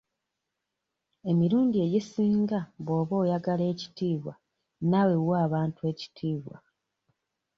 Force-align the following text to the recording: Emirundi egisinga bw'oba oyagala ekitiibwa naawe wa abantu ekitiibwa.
Emirundi 1.31 1.77
egisinga 1.85 2.59
bw'oba 2.85 3.13
oyagala 3.23 3.63
ekitiibwa 3.73 4.33
naawe 4.89 5.15
wa 5.29 5.35
abantu 5.45 5.79
ekitiibwa. 5.91 6.57